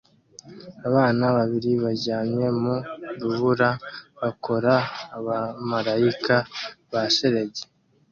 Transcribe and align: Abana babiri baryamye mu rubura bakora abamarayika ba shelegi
Abana 0.87 1.25
babiri 1.37 1.71
baryamye 1.83 2.45
mu 2.61 2.75
rubura 3.19 3.69
bakora 4.21 4.73
abamarayika 5.17 6.35
ba 6.91 7.01
shelegi 7.15 7.63